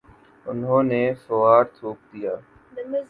انہوں 0.45 0.83
نے 0.89 1.01
فورا 1.23 1.57
تھوک 1.75 1.97
دیا۔ 2.11 2.33